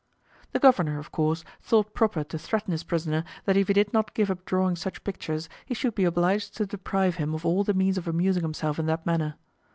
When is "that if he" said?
3.45-3.73